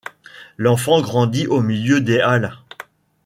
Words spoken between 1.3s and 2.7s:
au milieu des Halles.